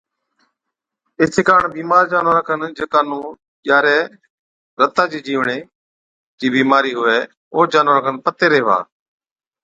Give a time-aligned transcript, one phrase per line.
[1.19, 3.25] ايڇي ڪاڻ بِيمار جانوَران کن جڪا نُون
[3.67, 3.99] ڄاري
[4.79, 5.63] (رتا چي جِيوڙين)
[6.37, 7.17] چِي بِيمارِي هُوَي
[7.53, 8.79] اوهچ جانوَرا کن پتي ريهوا۔